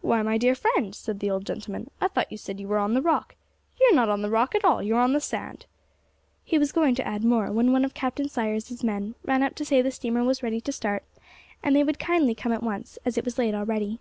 [0.00, 2.94] 'Why, my dear friend,' said the old gentleman, 'I thought you said you were on
[2.94, 3.36] the Rock.
[3.78, 5.66] You're not on the Rock at all, you're on the sand!'
[6.44, 9.66] He was going to add more, when one of Captain Sayer's men ran up to
[9.66, 11.04] say the steamer was ready to start,
[11.62, 14.00] and would they kindly come at once, as it was late already.